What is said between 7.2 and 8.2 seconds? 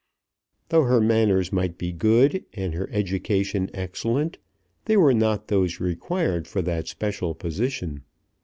position.